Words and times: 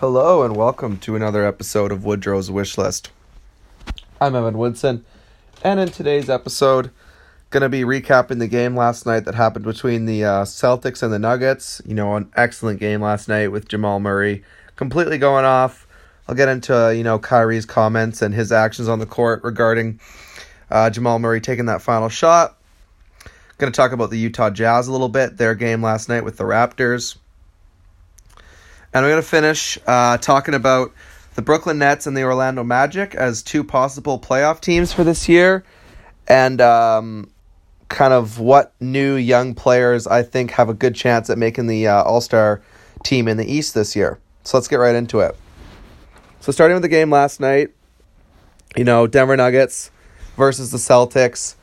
Hello 0.00 0.44
and 0.44 0.54
welcome 0.54 0.96
to 0.98 1.16
another 1.16 1.44
episode 1.44 1.90
of 1.90 2.04
Woodrow's 2.04 2.52
Wish 2.52 2.78
List. 2.78 3.10
I'm 4.20 4.36
Evan 4.36 4.56
Woodson, 4.56 5.04
and 5.64 5.80
in 5.80 5.88
today's 5.88 6.30
episode, 6.30 6.92
gonna 7.50 7.68
be 7.68 7.80
recapping 7.80 8.38
the 8.38 8.46
game 8.46 8.76
last 8.76 9.06
night 9.06 9.24
that 9.24 9.34
happened 9.34 9.64
between 9.64 10.06
the 10.06 10.24
uh, 10.24 10.44
Celtics 10.44 11.02
and 11.02 11.12
the 11.12 11.18
Nuggets. 11.18 11.82
You 11.84 11.94
know, 11.94 12.14
an 12.14 12.30
excellent 12.36 12.78
game 12.78 13.02
last 13.02 13.28
night 13.28 13.48
with 13.48 13.66
Jamal 13.66 13.98
Murray 13.98 14.44
completely 14.76 15.18
going 15.18 15.44
off. 15.44 15.88
I'll 16.28 16.36
get 16.36 16.48
into 16.48 16.76
uh, 16.76 16.90
you 16.90 17.02
know 17.02 17.18
Kyrie's 17.18 17.66
comments 17.66 18.22
and 18.22 18.32
his 18.32 18.52
actions 18.52 18.86
on 18.86 19.00
the 19.00 19.06
court 19.06 19.42
regarding 19.42 19.98
uh, 20.70 20.90
Jamal 20.90 21.18
Murray 21.18 21.40
taking 21.40 21.66
that 21.66 21.82
final 21.82 22.08
shot. 22.08 22.56
Gonna 23.58 23.72
talk 23.72 23.90
about 23.90 24.10
the 24.10 24.18
Utah 24.18 24.50
Jazz 24.50 24.86
a 24.86 24.92
little 24.92 25.08
bit, 25.08 25.38
their 25.38 25.56
game 25.56 25.82
last 25.82 26.08
night 26.08 26.22
with 26.22 26.36
the 26.36 26.44
Raptors. 26.44 27.16
And 28.92 29.04
we're 29.04 29.10
going 29.10 29.22
to 29.22 29.28
finish 29.28 29.78
uh, 29.86 30.18
talking 30.18 30.54
about 30.54 30.92
the 31.34 31.42
Brooklyn 31.42 31.78
Nets 31.78 32.06
and 32.06 32.16
the 32.16 32.24
Orlando 32.24 32.64
Magic 32.64 33.14
as 33.14 33.42
two 33.42 33.62
possible 33.62 34.18
playoff 34.18 34.60
teams 34.60 34.92
for 34.92 35.04
this 35.04 35.28
year. 35.28 35.64
And 36.26 36.60
um, 36.60 37.30
kind 37.88 38.12
of 38.12 38.38
what 38.38 38.72
new 38.80 39.14
young 39.14 39.54
players 39.54 40.06
I 40.06 40.22
think 40.22 40.52
have 40.52 40.68
a 40.68 40.74
good 40.74 40.94
chance 40.94 41.30
at 41.30 41.38
making 41.38 41.66
the 41.66 41.88
uh, 41.88 42.02
All 42.02 42.20
Star 42.20 42.62
team 43.02 43.28
in 43.28 43.36
the 43.36 43.50
East 43.50 43.74
this 43.74 43.94
year. 43.94 44.18
So 44.44 44.56
let's 44.56 44.68
get 44.68 44.76
right 44.76 44.94
into 44.94 45.20
it. 45.20 45.36
So, 46.40 46.52
starting 46.52 46.74
with 46.74 46.82
the 46.82 46.88
game 46.88 47.10
last 47.10 47.40
night, 47.40 47.70
you 48.76 48.84
know, 48.84 49.06
Denver 49.06 49.36
Nuggets 49.36 49.90
versus 50.36 50.70
the 50.70 50.78
Celtics. 50.78 51.56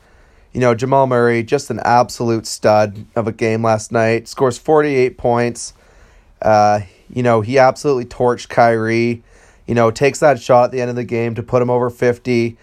You 0.52 0.60
know, 0.60 0.74
Jamal 0.74 1.06
Murray, 1.06 1.42
just 1.42 1.70
an 1.70 1.80
absolute 1.80 2.46
stud 2.46 3.04
of 3.14 3.26
a 3.26 3.32
game 3.32 3.62
last 3.62 3.92
night. 3.92 4.28
Scores 4.28 4.58
48 4.58 5.18
points. 5.18 5.74
Uh, 6.40 6.80
you 7.12 7.22
know, 7.22 7.40
he 7.40 7.58
absolutely 7.58 8.04
torched 8.04 8.48
Kyrie. 8.48 9.22
You 9.66 9.74
know, 9.74 9.90
takes 9.90 10.20
that 10.20 10.40
shot 10.40 10.66
at 10.66 10.70
the 10.70 10.80
end 10.80 10.90
of 10.90 10.96
the 10.96 11.04
game 11.04 11.34
to 11.34 11.42
put 11.42 11.60
him 11.60 11.70
over 11.70 11.90
50. 11.90 12.56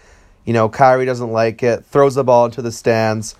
You 0.44 0.52
know, 0.52 0.68
Kyrie 0.68 1.04
doesn't 1.04 1.30
like 1.30 1.62
it, 1.62 1.84
throws 1.84 2.14
the 2.14 2.24
ball 2.24 2.46
into 2.46 2.62
the 2.62 2.72
stands. 2.72 3.36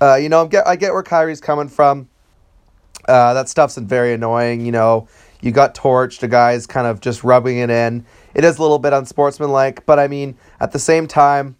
Uh, 0.00 0.16
you 0.16 0.28
know, 0.28 0.44
I 0.44 0.48
get, 0.48 0.66
I 0.66 0.76
get 0.76 0.92
where 0.92 1.02
Kyrie's 1.02 1.40
coming 1.40 1.68
from. 1.68 2.08
Uh, 3.06 3.34
that 3.34 3.48
stuff's 3.48 3.76
very 3.76 4.12
annoying. 4.14 4.64
You 4.64 4.72
know, 4.72 5.08
you 5.40 5.52
got 5.52 5.74
torched, 5.74 6.22
a 6.22 6.28
guy's 6.28 6.66
kind 6.66 6.86
of 6.86 7.00
just 7.00 7.24
rubbing 7.24 7.58
it 7.58 7.70
in. 7.70 8.04
It 8.34 8.44
is 8.44 8.58
a 8.58 8.62
little 8.62 8.78
bit 8.78 8.92
unsportsmanlike, 8.92 9.86
but 9.86 9.98
I 9.98 10.08
mean, 10.08 10.36
at 10.60 10.72
the 10.72 10.78
same 10.78 11.06
time, 11.06 11.56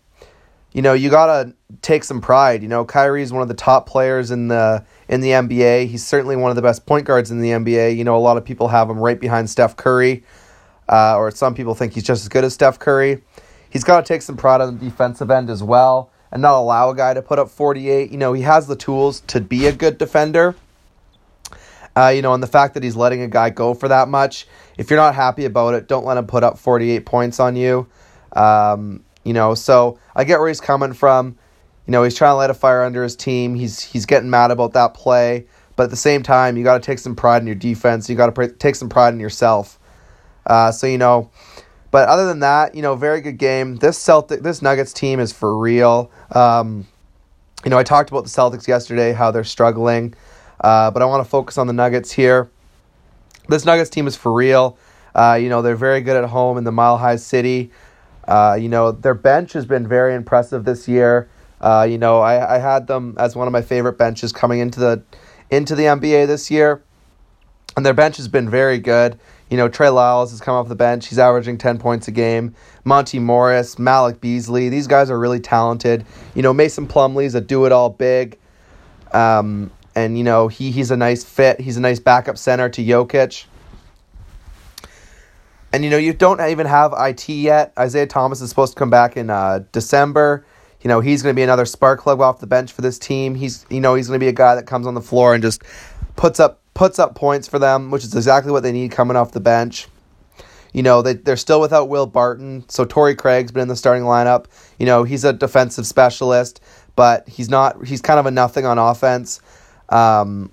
you 0.73 0.83
know, 0.83 0.93
you 0.93 1.11
gotta 1.11 1.55
take 1.83 2.05
some 2.05 2.21
pride. 2.21 2.63
You 2.63 2.69
know, 2.69 2.85
Kyrie's 2.85 3.33
one 3.33 3.43
of 3.43 3.49
the 3.49 3.55
top 3.55 3.89
players 3.89 4.31
in 4.31 4.49
the 4.49 4.85
in 5.11 5.21
the 5.21 5.31
NBA. 5.31 5.89
He's 5.89 6.07
certainly 6.07 6.37
one 6.37 6.51
of 6.51 6.57
the 6.57 6.63
best 6.63 6.87
point 6.87 7.05
guards 7.05 7.33
in 7.33 7.41
the 7.41 7.51
NBA. 7.51 7.97
You 7.97 8.05
know, 8.05 8.17
a 8.17 8.19
lot 8.19 8.37
of 8.37 8.45
people 8.45 8.69
have 8.69 8.89
him 8.89 8.99
right 8.99 9.21
behind 9.21 9.51
Steph 9.51 9.77
Curry, 9.77 10.23
uh, 10.89 11.17
or 11.17 11.31
some 11.33 11.53
people 11.53 11.75
think 11.75 11.93
he's 11.93 12.05
just 12.05 12.23
as 12.23 12.29
good 12.29 12.45
as 12.45 12.55
Steph 12.55 12.79
Curry. 12.79 13.21
He's 13.69 13.85
got 13.85 14.05
to 14.05 14.07
take 14.07 14.23
some 14.23 14.37
pride 14.37 14.61
on 14.61 14.79
the 14.79 14.85
defensive 14.85 15.31
end 15.31 15.51
as 15.51 15.63
well, 15.65 16.11
and 16.31 16.41
not 16.41 16.55
allow 16.55 16.91
a 16.91 16.97
guy 16.97 17.13
to 17.13 17.23
put 17.23 17.41
up 17.41 17.51
48. 17.51 18.11
You 18.11 18.19
know, 18.19 18.33
he 18.33 18.43
has 18.43 18.69
the 18.69 18.77
tools 18.77 19.21
to 19.27 19.41
be 19.41 19.67
a 19.67 19.73
good 19.73 19.99
defender. 19.99 20.55
Uh, 21.97 22.13
you 22.15 22.23
know, 22.23 22.33
and 22.33 22.43
the 22.43 22.47
fact 22.47 22.75
that 22.75 22.85
he's 22.85 22.95
letting 22.95 23.21
a 23.21 23.29
guy 23.29 23.51
go 23.51 23.75
for 23.75 23.89
that 23.89 24.07
much, 24.07 24.47
if 24.79 24.91
you're 24.91 24.99
not 24.99 25.17
happy 25.17 25.45
about 25.45 25.75
it, 25.75 25.89
don't 25.89 26.07
let 26.07 26.17
him 26.17 26.27
put 26.27 26.45
up 26.45 26.57
48 26.57 27.05
points 27.05 27.41
on 27.41 27.57
you. 27.57 27.89
Um, 28.33 29.05
you 29.25 29.33
know, 29.33 29.55
so 29.55 29.99
I 30.15 30.23
get 30.23 30.39
where 30.39 30.47
he's 30.47 30.61
coming 30.61 30.93
from. 30.93 31.37
You 31.91 31.93
know, 31.93 32.05
he's 32.05 32.15
trying 32.15 32.31
to 32.31 32.37
light 32.37 32.51
a 32.51 32.55
fire 32.55 32.85
under 32.85 33.03
his 33.03 33.17
team. 33.17 33.57
He's 33.57 33.81
he's 33.81 34.07
getting 34.07 34.31
mad 34.31 34.53
about 34.53 34.75
that 34.75 34.95
play, 34.95 35.47
but 35.75 35.83
at 35.83 35.91
the 35.91 35.97
same 35.97 36.23
time, 36.23 36.57
you 36.57 36.63
got 36.63 36.75
to 36.75 36.87
take 36.87 37.01
some 37.01 37.17
pride 37.17 37.43
in 37.43 37.49
your 37.49 37.57
defense. 37.57 38.09
You 38.09 38.15
got 38.15 38.27
to 38.27 38.33
pr- 38.33 38.45
take 38.45 38.77
some 38.77 38.89
pride 38.89 39.13
in 39.13 39.19
yourself. 39.19 39.77
Uh, 40.47 40.71
so 40.71 40.87
you 40.87 40.99
know, 40.99 41.33
but 41.91 42.09
other 42.09 42.29
than 42.29 42.39
that, 42.39 42.77
you 42.77 42.83
know, 42.83 42.95
very 42.95 43.21
good 43.21 43.39
game. 43.39 43.75
This 43.75 43.99
Celtic, 43.99 44.41
this 44.43 44.63
Nuggets 44.63 44.93
team 44.93 45.19
is 45.19 45.33
for 45.33 45.59
real. 45.59 46.13
Um, 46.31 46.87
you 47.65 47.71
know, 47.71 47.79
I 47.79 47.83
talked 47.83 48.09
about 48.11 48.23
the 48.23 48.31
Celtics 48.31 48.69
yesterday, 48.69 49.13
how 49.13 49.33
they're 49.33 49.43
struggling, 49.43 50.15
uh, 50.61 50.93
but 50.93 51.03
I 51.03 51.07
want 51.07 51.25
to 51.25 51.29
focus 51.29 51.59
on 51.59 51.67
the 51.67 51.73
Nuggets 51.73 52.13
here. 52.13 52.53
This 53.49 53.65
Nuggets 53.65 53.91
team 53.91 54.07
is 54.07 54.15
for 54.15 54.33
real. 54.33 54.79
Uh, 55.13 55.41
you 55.43 55.49
know, 55.49 55.61
they're 55.61 55.75
very 55.75 56.03
good 56.03 56.23
at 56.23 56.31
home 56.31 56.57
in 56.57 56.63
the 56.63 56.71
Mile 56.71 56.99
High 56.99 57.17
City. 57.17 57.73
Uh, 58.29 58.57
you 58.61 58.69
know, 58.69 58.93
their 58.93 59.15
bench 59.15 59.55
has 59.55 59.67
been 59.67 59.89
very 59.89 60.15
impressive 60.15 60.65
this 60.65 60.87
year. 60.87 61.29
Uh, 61.61 61.87
you 61.89 61.99
know, 61.99 62.21
I, 62.21 62.57
I 62.57 62.59
had 62.59 62.87
them 62.87 63.15
as 63.19 63.37
one 63.37 63.47
of 63.47 63.53
my 63.53 63.63
favorite 63.63 63.99
benches 63.99 64.33
coming 64.33 64.61
into 64.61 64.81
the 64.81 65.03
into 65.51 65.75
the 65.75 65.85
NBA 65.85 66.27
this 66.27 66.51
year, 66.51 66.83
and 67.77 67.85
their 67.85 67.95
bench 67.95 68.17
has 68.17 68.29
been 68.29 68.49
very 68.49 68.79
good. 68.79 69.19
You 69.51 69.57
know, 69.57 69.69
Trey 69.69 69.89
Lyles 69.89 70.31
has 70.31 70.41
come 70.41 70.55
off 70.55 70.69
the 70.69 70.77
bench. 70.77 71.09
He's 71.09 71.19
averaging 71.19 71.59
10 71.59 71.79
points 71.79 72.07
a 72.07 72.13
game. 72.13 72.55
Monte 72.85 73.19
Morris, 73.19 73.81
Malik 73.81 74.21
Beasley, 74.21 74.69
these 74.69 74.87
guys 74.87 75.11
are 75.11 75.19
really 75.19 75.41
talented. 75.41 76.07
You 76.37 76.43
know, 76.43 76.55
Mason 76.55 76.87
Plumlee's 76.87 77.35
a 77.35 77.41
do 77.41 77.65
it 77.65 77.73
all 77.73 77.91
big. 77.91 78.39
Um, 79.11 79.73
and, 79.97 80.17
you 80.17 80.23
know, 80.23 80.47
he, 80.47 80.71
he's 80.71 80.93
a 80.93 80.97
nice 80.97 81.25
fit. 81.25 81.61
He's 81.61 81.77
a 81.77 81.81
nice 81.81 81.99
backup 81.99 82.39
center 82.39 82.69
to 82.69 82.81
Jokic. 82.81 83.47
And 85.73 85.85
you 85.85 85.91
know, 85.91 85.99
you 85.99 86.13
don't 86.13 86.41
even 86.41 86.67
have 86.67 86.93
IT 86.99 87.29
yet. 87.29 87.73
Isaiah 87.79 88.07
Thomas 88.07 88.41
is 88.41 88.51
supposed 88.51 88.73
to 88.73 88.79
come 88.79 88.91
back 88.91 89.17
in 89.17 89.31
uh, 89.31 89.65
December. 89.73 90.45
You 90.83 90.89
know, 90.89 91.01
he's 91.01 91.23
going 91.23 91.35
to 91.35 91.39
be 91.39 91.43
another 91.43 91.67
spark 91.67 92.03
plug 92.03 92.21
off 92.21 92.41
the 92.41 92.47
bench 92.47 92.73
for 92.73 92.83
this 92.83 92.99
team. 92.99 93.35
He's 93.35 93.67
you 93.69 93.81
know, 93.81 93.95
he's 93.95 94.09
going 94.09 94.19
to 94.19 94.25
be 94.25 94.29
a 94.29 94.33
guy 94.33 94.55
that 94.55 94.67
comes 94.67 94.87
on 94.87 94.95
the 94.95 95.01
floor 95.01 95.35
and 95.35 95.43
just 95.43 95.63
puts 96.17 96.41
up 96.41 96.61
puts 96.75 96.99
up 96.99 97.15
points 97.15 97.49
for 97.49 97.59
them, 97.59 97.91
which 97.91 98.05
is 98.05 98.15
exactly 98.15 98.53
what 98.53 98.63
they 98.63 98.73
need 98.73 98.91
coming 98.91 99.17
off 99.17 99.33
the 99.33 99.41
bench. 99.41 99.89
You 100.73 100.83
know, 100.83 101.03
they, 101.03 101.15
they're 101.15 101.37
still 101.37 101.61
without 101.61 101.89
Will 101.89 102.07
Barton, 102.07 102.65
so 102.69 102.85
Torrey 102.85 103.15
Craig's 103.15 103.51
been 103.51 103.63
in 103.63 103.69
the 103.69 103.77
starting 103.77 104.05
lineup. 104.05 104.47
You 104.79 104.87
know, 104.87 105.03
he's 105.03 105.25
a 105.25 105.33
defensive 105.33 105.87
specialist, 105.87 106.61
but 106.95 107.29
he's 107.29 107.49
not, 107.49 107.85
he's 107.85 108.01
kind 108.01 108.21
of 108.21 108.27
a 108.27 108.31
nothing 108.31 108.67
on 108.67 108.79
offense. 108.79 109.41
Um, 109.89 110.53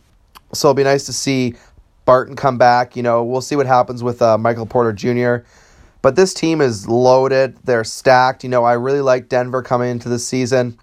so 0.53 0.69
it'll 0.69 0.75
be 0.75 0.83
nice 0.83 1.05
to 1.05 1.13
see 1.13 1.55
Barton 2.05 2.35
come 2.35 2.57
back. 2.57 2.95
You 2.95 3.03
know, 3.03 3.23
we'll 3.23 3.41
see 3.41 3.55
what 3.55 3.67
happens 3.67 4.01
with 4.01 4.21
uh, 4.21 4.37
Michael 4.37 4.65
Porter 4.65 4.93
Jr. 4.93 5.47
But 6.01 6.15
this 6.15 6.33
team 6.33 6.61
is 6.61 6.87
loaded. 6.87 7.57
They're 7.63 7.83
stacked. 7.83 8.43
You 8.43 8.49
know, 8.49 8.63
I 8.63 8.73
really 8.73 9.01
like 9.01 9.29
Denver 9.29 9.61
coming 9.61 9.89
into 9.89 10.09
the 10.09 10.19
season. 10.19 10.77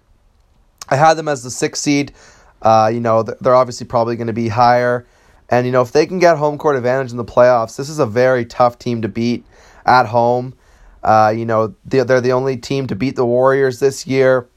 I 0.89 0.97
had 0.97 1.15
them 1.15 1.27
as 1.27 1.43
the 1.43 1.49
sixth 1.49 1.83
seed. 1.83 2.13
Uh, 2.61 2.89
you 2.93 2.99
know, 2.99 3.23
they're 3.23 3.55
obviously 3.55 3.87
probably 3.87 4.15
going 4.15 4.27
to 4.27 4.33
be 4.33 4.49
higher. 4.49 5.05
And, 5.49 5.65
you 5.65 5.71
know, 5.71 5.81
if 5.81 5.91
they 5.91 6.05
can 6.05 6.19
get 6.19 6.37
home 6.37 6.57
court 6.57 6.75
advantage 6.75 7.11
in 7.11 7.17
the 7.17 7.25
playoffs, 7.25 7.77
this 7.77 7.89
is 7.89 7.99
a 7.99 8.05
very 8.05 8.45
tough 8.45 8.79
team 8.79 9.01
to 9.03 9.07
beat 9.07 9.45
at 9.85 10.07
home. 10.07 10.55
Uh, 11.03 11.31
you 11.35 11.45
know, 11.45 11.75
they're, 11.85 12.21
the 12.21 12.31
only 12.31 12.57
team 12.57 12.87
to 12.87 12.95
beat 12.95 13.15
the 13.15 13.25
Warriors 13.25 13.79
this 13.79 14.07
year, 14.07 14.47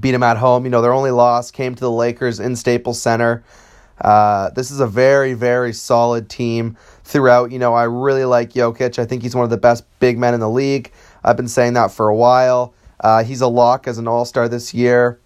beat 0.00 0.10
them 0.10 0.24
at 0.24 0.36
home. 0.36 0.64
You 0.64 0.70
know, 0.70 0.82
their 0.82 0.92
only 0.92 1.12
loss 1.12 1.52
came 1.52 1.74
to 1.76 1.80
the 1.80 1.90
Lakers 1.90 2.40
in 2.40 2.56
Staples 2.56 3.00
Center. 3.00 3.44
Uh, 4.02 4.50
this 4.50 4.70
is 4.70 4.80
a 4.80 4.86
very, 4.86 5.32
very 5.32 5.72
solid 5.72 6.28
team 6.28 6.76
throughout. 7.04 7.52
You 7.52 7.58
know, 7.58 7.72
I 7.72 7.84
really 7.84 8.24
like 8.24 8.52
Jokic. 8.52 8.98
I 8.98 9.06
think 9.06 9.22
he's 9.22 9.34
one 9.34 9.44
of 9.44 9.50
the 9.50 9.56
best 9.56 9.84
big 10.00 10.18
men 10.18 10.34
in 10.34 10.40
the 10.40 10.50
league. 10.50 10.92
I've 11.24 11.36
been 11.36 11.48
saying 11.48 11.74
that 11.74 11.92
for 11.92 12.08
a 12.08 12.14
while. 12.14 12.74
Uh, 13.00 13.24
he's 13.24 13.40
a 13.40 13.46
lock 13.46 13.86
as 13.86 13.98
an 13.98 14.08
All 14.08 14.24
Star 14.24 14.48
this 14.48 14.74
year. 14.74 15.18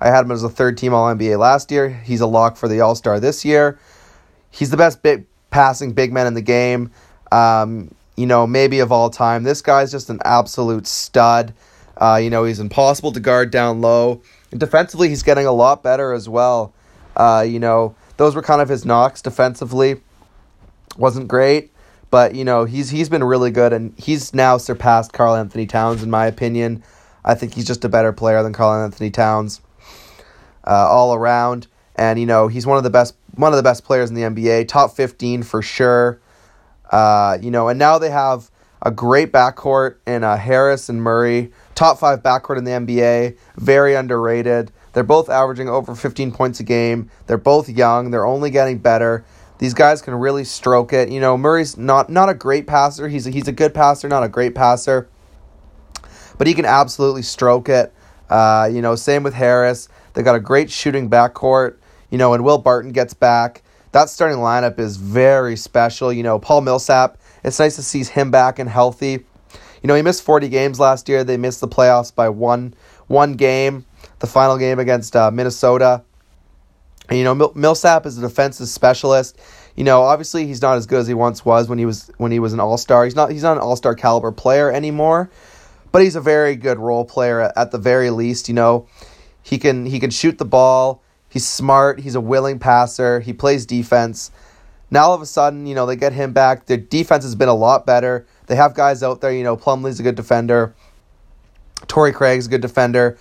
I 0.00 0.08
had 0.08 0.24
him 0.24 0.30
as 0.30 0.42
a 0.42 0.48
third 0.48 0.78
team 0.78 0.94
All 0.94 1.12
NBA 1.14 1.38
last 1.38 1.70
year. 1.70 1.90
He's 1.90 2.20
a 2.20 2.26
lock 2.26 2.56
for 2.56 2.68
the 2.68 2.80
All 2.80 2.94
Star 2.94 3.20
this 3.20 3.44
year. 3.44 3.78
He's 4.50 4.70
the 4.70 4.76
best 4.76 5.02
big 5.02 5.26
passing 5.50 5.92
big 5.92 6.12
man 6.12 6.26
in 6.26 6.34
the 6.34 6.42
game. 6.42 6.92
Um, 7.32 7.94
you 8.16 8.26
know, 8.26 8.46
maybe 8.46 8.80
of 8.80 8.92
all 8.92 9.10
time. 9.10 9.44
This 9.44 9.62
guy's 9.62 9.90
just 9.90 10.10
an 10.10 10.20
absolute 10.24 10.86
stud. 10.86 11.54
Uh, 11.96 12.20
you 12.22 12.30
know, 12.30 12.44
he's 12.44 12.60
impossible 12.60 13.12
to 13.12 13.20
guard 13.20 13.50
down 13.50 13.80
low. 13.80 14.22
And 14.50 14.60
defensively, 14.60 15.08
he's 15.08 15.22
getting 15.22 15.46
a 15.46 15.52
lot 15.52 15.82
better 15.82 16.12
as 16.12 16.28
well. 16.28 16.74
Uh, 17.16 17.44
you 17.46 17.58
know, 17.58 17.94
those 18.20 18.36
were 18.36 18.42
kind 18.42 18.60
of 18.60 18.68
his 18.68 18.84
knocks 18.84 19.22
defensively. 19.22 19.98
Wasn't 20.98 21.26
great, 21.26 21.72
but 22.10 22.34
you 22.34 22.44
know 22.44 22.66
he's 22.66 22.90
he's 22.90 23.08
been 23.08 23.24
really 23.24 23.50
good, 23.50 23.72
and 23.72 23.94
he's 23.96 24.34
now 24.34 24.58
surpassed 24.58 25.14
Karl-Anthony 25.14 25.64
Towns 25.64 26.02
in 26.02 26.10
my 26.10 26.26
opinion. 26.26 26.84
I 27.24 27.34
think 27.34 27.54
he's 27.54 27.66
just 27.66 27.82
a 27.82 27.88
better 27.88 28.12
player 28.12 28.42
than 28.42 28.52
Karl-Anthony 28.52 29.10
Towns 29.10 29.62
uh, 30.66 30.86
all 30.86 31.14
around, 31.14 31.66
and 31.96 32.20
you 32.20 32.26
know 32.26 32.48
he's 32.48 32.66
one 32.66 32.76
of 32.76 32.84
the 32.84 32.90
best 32.90 33.14
one 33.36 33.54
of 33.54 33.56
the 33.56 33.62
best 33.62 33.84
players 33.84 34.10
in 34.10 34.16
the 34.16 34.22
NBA, 34.22 34.68
top 34.68 34.94
fifteen 34.94 35.42
for 35.42 35.62
sure. 35.62 36.20
Uh, 36.90 37.38
you 37.40 37.50
know, 37.50 37.68
and 37.68 37.78
now 37.78 37.96
they 37.96 38.10
have 38.10 38.50
a 38.82 38.90
great 38.90 39.32
backcourt 39.32 39.96
in 40.06 40.24
uh, 40.24 40.36
Harris 40.36 40.90
and 40.90 41.02
Murray, 41.02 41.52
top 41.74 41.98
five 41.98 42.22
backcourt 42.22 42.58
in 42.58 42.64
the 42.64 42.72
NBA, 42.72 43.38
very 43.56 43.94
underrated. 43.94 44.72
They're 44.92 45.04
both 45.04 45.28
averaging 45.28 45.68
over 45.68 45.94
15 45.94 46.32
points 46.32 46.60
a 46.60 46.64
game. 46.64 47.10
They're 47.26 47.38
both 47.38 47.68
young. 47.68 48.10
They're 48.10 48.26
only 48.26 48.50
getting 48.50 48.78
better. 48.78 49.24
These 49.58 49.74
guys 49.74 50.00
can 50.00 50.14
really 50.14 50.44
stroke 50.44 50.92
it. 50.92 51.10
You 51.10 51.20
know, 51.20 51.36
Murray's 51.36 51.76
not 51.76 52.08
not 52.08 52.28
a 52.28 52.34
great 52.34 52.66
passer. 52.66 53.08
He's 53.08 53.26
a, 53.26 53.30
he's 53.30 53.46
a 53.46 53.52
good 53.52 53.74
passer, 53.74 54.08
not 54.08 54.22
a 54.22 54.28
great 54.28 54.54
passer, 54.54 55.08
but 56.38 56.46
he 56.46 56.54
can 56.54 56.64
absolutely 56.64 57.22
stroke 57.22 57.68
it. 57.68 57.92
Uh, 58.30 58.70
you 58.72 58.80
know, 58.80 58.94
same 58.94 59.22
with 59.22 59.34
Harris. 59.34 59.88
They 60.14 60.22
got 60.22 60.34
a 60.34 60.40
great 60.40 60.70
shooting 60.70 61.10
backcourt. 61.10 61.76
You 62.10 62.18
know, 62.18 62.32
and 62.32 62.42
Will 62.42 62.58
Barton 62.58 62.92
gets 62.92 63.14
back. 63.14 63.62
that 63.92 64.08
starting 64.08 64.38
lineup 64.38 64.78
is 64.78 64.96
very 64.96 65.56
special. 65.56 66.12
You 66.12 66.22
know, 66.22 66.38
Paul 66.38 66.62
Millsap, 66.62 67.18
it's 67.44 67.58
nice 67.58 67.76
to 67.76 67.82
see 67.82 68.02
him 68.02 68.30
back 68.30 68.58
and 68.58 68.68
healthy. 68.68 69.24
You 69.82 69.86
know, 69.86 69.94
he 69.94 70.02
missed 70.02 70.22
40 70.22 70.48
games 70.48 70.80
last 70.80 71.08
year. 71.08 71.22
They 71.22 71.36
missed 71.36 71.60
the 71.60 71.68
playoffs 71.68 72.14
by 72.14 72.28
one 72.28 72.74
one 73.06 73.34
game, 73.34 73.84
the 74.18 74.26
final 74.26 74.58
game 74.58 74.78
against 74.78 75.16
uh, 75.16 75.30
Minnesota. 75.30 76.02
And, 77.08 77.18
you 77.18 77.24
know, 77.24 77.52
Millsap 77.54 78.06
is 78.06 78.18
a 78.18 78.20
defensive 78.20 78.68
specialist. 78.68 79.38
You 79.76 79.84
know, 79.84 80.02
obviously 80.02 80.46
he's 80.46 80.62
not 80.62 80.76
as 80.76 80.86
good 80.86 81.00
as 81.00 81.06
he 81.06 81.14
once 81.14 81.44
was 81.44 81.68
when 81.68 81.78
he 81.78 81.86
was 81.86 82.10
when 82.18 82.32
he 82.32 82.38
was 82.38 82.52
an 82.52 82.60
all-star. 82.60 83.04
He's 83.04 83.16
not 83.16 83.30
he's 83.30 83.42
not 83.42 83.56
an 83.56 83.62
all-star 83.62 83.94
caliber 83.94 84.32
player 84.32 84.70
anymore, 84.70 85.30
but 85.92 86.02
he's 86.02 86.16
a 86.16 86.20
very 86.20 86.56
good 86.56 86.78
role 86.78 87.04
player 87.04 87.40
at, 87.40 87.56
at 87.56 87.70
the 87.70 87.78
very 87.78 88.10
least, 88.10 88.48
you 88.48 88.54
know. 88.54 88.86
He 89.42 89.58
can 89.58 89.86
he 89.86 89.98
can 89.98 90.10
shoot 90.10 90.38
the 90.38 90.44
ball. 90.44 91.02
He's 91.28 91.46
smart. 91.46 92.00
He's 92.00 92.14
a 92.14 92.20
willing 92.20 92.58
passer. 92.58 93.20
He 93.20 93.32
plays 93.32 93.64
defense. 93.64 94.30
Now 94.90 95.04
all 95.04 95.14
of 95.14 95.22
a 95.22 95.26
sudden, 95.26 95.66
you 95.66 95.74
know, 95.74 95.86
they 95.86 95.96
get 95.96 96.12
him 96.12 96.32
back. 96.32 96.66
Their 96.66 96.76
defense 96.76 97.24
has 97.24 97.36
been 97.36 97.48
a 97.48 97.54
lot 97.54 97.86
better. 97.86 98.26
They 98.46 98.56
have 98.56 98.74
guys 98.74 99.02
out 99.02 99.20
there, 99.20 99.32
you 99.32 99.44
know, 99.44 99.56
Plumlee's 99.56 100.00
a 100.00 100.02
good 100.02 100.16
defender. 100.16 100.74
Torrey 101.86 102.12
Craig's 102.12 102.46
a 102.46 102.50
good 102.50 102.60
defender. 102.60 103.16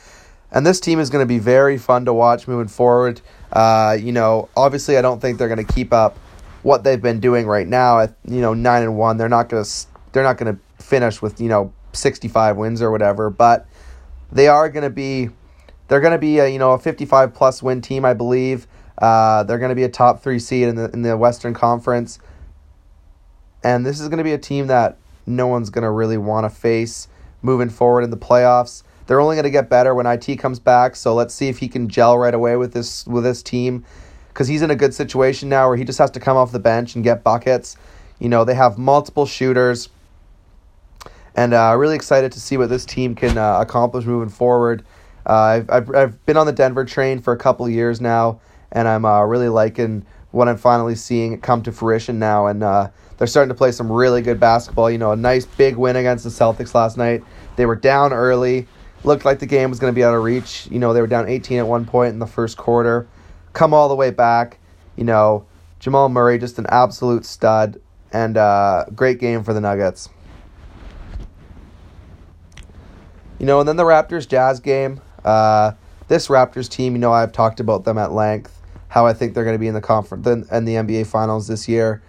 And 0.51 0.65
this 0.65 0.79
team 0.79 0.99
is 0.99 1.09
going 1.09 1.23
to 1.23 1.27
be 1.27 1.39
very 1.39 1.77
fun 1.77 2.05
to 2.05 2.13
watch 2.13 2.47
moving 2.47 2.67
forward. 2.67 3.21
Uh, 3.51 3.97
you 3.99 4.11
know, 4.11 4.49
obviously, 4.57 4.97
I 4.97 5.01
don't 5.01 5.19
think 5.19 5.37
they're 5.37 5.47
going 5.47 5.65
to 5.65 5.73
keep 5.73 5.93
up 5.93 6.17
what 6.63 6.83
they've 6.83 7.01
been 7.01 7.19
doing 7.19 7.45
right 7.45 7.67
now. 7.67 7.99
At 7.99 8.15
you 8.25 8.41
know 8.41 8.53
nine 8.53 8.83
and 8.83 8.97
one, 8.97 9.17
they're 9.17 9.29
not 9.29 9.49
going 9.49 9.63
to 9.63 9.69
they're 10.11 10.23
not 10.23 10.37
going 10.37 10.55
to 10.55 10.83
finish 10.83 11.21
with 11.21 11.39
you 11.39 11.49
know 11.49 11.73
sixty 11.93 12.27
five 12.27 12.57
wins 12.57 12.81
or 12.81 12.91
whatever. 12.91 13.29
But 13.29 13.67
they 14.31 14.47
are 14.47 14.69
going 14.69 14.83
to 14.83 14.89
be 14.89 15.29
they're 15.87 16.01
going 16.01 16.13
to 16.13 16.19
be 16.19 16.39
a 16.39 16.47
you 16.47 16.59
know 16.59 16.71
a 16.71 16.79
fifty 16.79 17.05
five 17.05 17.33
plus 17.33 17.61
win 17.61 17.81
team, 17.81 18.05
I 18.05 18.13
believe. 18.13 18.67
Uh, 18.97 19.43
they're 19.43 19.59
going 19.59 19.69
to 19.69 19.75
be 19.75 19.83
a 19.83 19.89
top 19.89 20.21
three 20.21 20.39
seed 20.39 20.67
in 20.67 20.75
the 20.75 20.89
in 20.91 21.03
the 21.03 21.15
Western 21.15 21.53
Conference, 21.53 22.19
and 23.63 23.85
this 23.85 23.99
is 23.99 24.07
going 24.07 24.17
to 24.17 24.23
be 24.23 24.33
a 24.33 24.37
team 24.37 24.67
that 24.67 24.97
no 25.25 25.47
one's 25.47 25.69
going 25.69 25.83
to 25.83 25.91
really 25.91 26.17
want 26.17 26.45
to 26.45 26.49
face 26.49 27.07
moving 27.41 27.69
forward 27.69 28.03
in 28.03 28.09
the 28.09 28.17
playoffs. 28.17 28.83
They're 29.09 29.19
only 29.19 29.35
going 29.35 29.45
to 29.45 29.49
get 29.49 29.69
better 29.69 29.95
when 29.95 30.05
IT 30.05 30.37
comes 30.37 30.59
back, 30.59 30.95
so 30.95 31.15
let's 31.15 31.33
see 31.33 31.47
if 31.47 31.57
he 31.57 31.67
can 31.67 31.89
gel 31.89 32.15
right 32.15 32.31
away 32.31 32.57
with 32.57 32.73
this 32.73 33.07
with 33.07 33.23
this 33.23 33.41
team 33.41 33.83
because 34.27 34.47
he's 34.47 34.61
in 34.61 34.69
a 34.69 34.75
good 34.75 34.93
situation 34.93 35.49
now 35.49 35.67
where 35.67 35.77
he 35.77 35.83
just 35.83 35.97
has 35.97 36.11
to 36.11 36.19
come 36.19 36.37
off 36.37 36.51
the 36.51 36.59
bench 36.59 36.93
and 36.93 37.03
get 37.03 37.23
buckets. 37.23 37.75
You 38.19 38.29
know, 38.29 38.45
they 38.45 38.53
have 38.53 38.77
multiple 38.77 39.25
shooters, 39.25 39.89
and 41.33 41.55
uh, 41.55 41.73
really 41.75 41.95
excited 41.95 42.31
to 42.33 42.39
see 42.39 42.55
what 42.55 42.69
this 42.69 42.85
team 42.85 43.15
can 43.15 43.39
uh, 43.39 43.57
accomplish 43.59 44.05
moving 44.05 44.29
forward. 44.29 44.85
Uh, 45.25 45.33
I've, 45.33 45.69
I've, 45.71 45.95
I've 45.95 46.25
been 46.27 46.37
on 46.37 46.45
the 46.45 46.53
Denver 46.53 46.85
train 46.85 47.19
for 47.19 47.33
a 47.33 47.37
couple 47.37 47.67
years 47.67 47.99
now, 47.99 48.39
and 48.71 48.87
I'm 48.87 49.05
uh, 49.05 49.23
really 49.23 49.49
liking 49.49 50.05
what 50.29 50.47
I'm 50.47 50.57
finally 50.57 50.93
seeing 50.93 51.41
come 51.41 51.63
to 51.63 51.71
fruition 51.71 52.19
now. 52.19 52.45
And 52.45 52.61
uh, 52.61 52.91
they're 53.17 53.25
starting 53.25 53.49
to 53.49 53.55
play 53.55 53.71
some 53.71 53.91
really 53.91 54.21
good 54.21 54.39
basketball. 54.39 54.91
You 54.91 54.99
know, 54.99 55.13
a 55.13 55.15
nice 55.15 55.47
big 55.47 55.77
win 55.77 55.95
against 55.95 56.25
the 56.25 56.29
Celtics 56.29 56.75
last 56.75 56.95
night. 56.95 57.23
They 57.55 57.65
were 57.65 57.75
down 57.75 58.13
early 58.13 58.67
looked 59.03 59.25
like 59.25 59.39
the 59.39 59.45
game 59.45 59.69
was 59.69 59.79
going 59.79 59.91
to 59.91 59.95
be 59.95 60.03
out 60.03 60.13
of 60.13 60.23
reach. 60.23 60.67
You 60.69 60.79
know, 60.79 60.93
they 60.93 61.01
were 61.01 61.07
down 61.07 61.27
18 61.27 61.59
at 61.59 61.67
one 61.67 61.85
point 61.85 62.13
in 62.13 62.19
the 62.19 62.27
first 62.27 62.57
quarter, 62.57 63.07
come 63.53 63.73
all 63.73 63.89
the 63.89 63.95
way 63.95 64.11
back. 64.11 64.59
You 64.95 65.03
know, 65.05 65.45
Jamal 65.79 66.09
Murray, 66.09 66.37
just 66.37 66.59
an 66.59 66.65
absolute 66.69 67.25
stud, 67.25 67.79
and 68.11 68.37
uh, 68.37 68.85
great 68.95 69.19
game 69.19 69.43
for 69.43 69.53
the 69.53 69.61
Nuggets. 69.61 70.09
You 73.39 73.45
know, 73.45 73.59
and 73.59 73.69
then 73.69 73.77
the 73.77 73.83
Raptors 73.83 74.27
Jazz 74.27 74.59
game. 74.59 74.99
Uh, 75.23 75.71
this 76.09 76.27
Raptors 76.27 76.69
team, 76.69 76.93
you 76.93 76.99
know, 76.99 77.13
I've 77.13 77.31
talked 77.31 77.59
about 77.59 77.85
them 77.85 77.97
at 77.97 78.11
length, 78.11 78.61
how 78.89 79.05
I 79.05 79.13
think 79.13 79.33
they're 79.33 79.43
going 79.45 79.55
to 79.55 79.59
be 79.59 79.67
in 79.67 79.73
the 79.73 79.81
conference 79.81 80.27
and 80.27 80.67
the 80.67 80.73
NBA 80.73 81.07
Finals 81.07 81.47
this 81.47 81.67
year. 81.69 82.01